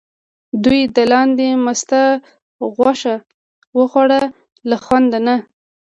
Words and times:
دوی 0.63 0.81
د 0.95 0.97
لاندي 1.11 1.49
مسته 1.65 2.01
غوښه 2.75 3.15
وخوړه 3.77 4.21
له 4.69 4.77
خوند 4.83 5.11
نه. 5.25 5.35